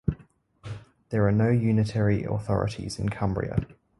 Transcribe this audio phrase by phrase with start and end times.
[1.09, 3.67] There are no unitary authorities in Cumbria.